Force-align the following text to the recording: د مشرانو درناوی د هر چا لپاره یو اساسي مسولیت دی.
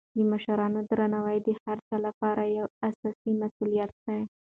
د 0.17 0.19
مشرانو 0.31 0.79
درناوی 0.89 1.37
د 1.47 1.49
هر 1.63 1.77
چا 1.87 1.97
لپاره 2.07 2.41
یو 2.57 2.67
اساسي 2.87 3.31
مسولیت 3.41 3.91
دی. 4.05 4.19